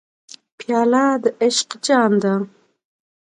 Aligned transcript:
پیاله 0.57 1.05
د 1.23 1.25
عشق 1.45 1.69
جام 1.85 2.11
ده. 2.23 2.33